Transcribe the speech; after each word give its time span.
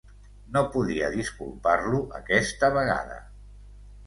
No 0.55 0.61
podia 0.75 1.09
disculpar-lo 1.15 2.01
aquesta 2.21 2.71
vegada. 2.79 3.21